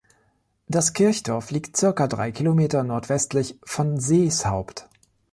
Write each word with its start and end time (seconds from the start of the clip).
Das 0.67 0.93
Kirchdorf 0.93 1.51
liegt 1.51 1.77
circa 1.77 2.07
drei 2.07 2.31
Kilometer 2.31 2.83
nordwestlich 2.83 3.59
von 3.63 3.99
Seeshaupt. 3.99 4.89